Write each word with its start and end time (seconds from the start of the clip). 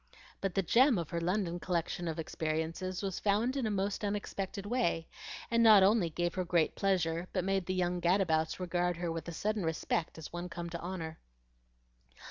But 0.41 0.55
the 0.55 0.63
gem 0.63 0.97
of 0.97 1.11
her 1.11 1.21
London 1.21 1.59
collection 1.59 2.07
of 2.07 2.17
experiences 2.17 3.03
was 3.03 3.19
found 3.19 3.55
in 3.55 3.67
a 3.67 3.69
most 3.69 4.03
unexpected 4.03 4.65
way, 4.65 5.07
and 5.51 5.61
not 5.61 5.83
only 5.83 6.09
gave 6.09 6.33
her 6.33 6.43
great 6.43 6.73
pleasure, 6.73 7.27
but 7.33 7.43
made 7.43 7.67
the 7.67 7.75
young 7.75 7.99
gadabouts 7.99 8.59
regard 8.59 8.97
her 8.97 9.11
with 9.11 9.31
sudden 9.35 9.61
respect 9.63 10.17
as 10.17 10.33
one 10.33 10.49
come 10.49 10.71
to 10.71 10.79
honor. 10.79 11.19